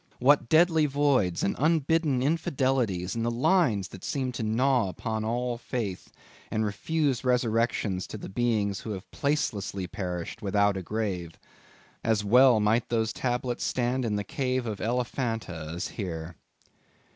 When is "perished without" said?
9.85-10.75